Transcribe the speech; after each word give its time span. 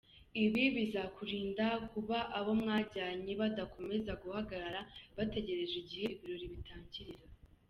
Ibi 0.43 0.63
bizakurinda 0.75 1.67
kuba 1.91 2.17
abo 2.37 2.51
mwajyanye 2.61 3.31
badakomeza 3.41 4.11
guhagarara 4.21 4.79
bategereje 5.17 5.75
igihe 5.83 6.07
ibirori 6.15 6.47
bitangirira. 6.55 7.25